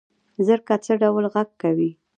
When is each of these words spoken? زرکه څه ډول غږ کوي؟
زرکه 0.45 0.75
څه 0.83 0.93
ډول 1.01 1.25
غږ 1.33 1.49
کوي؟ 1.61 1.91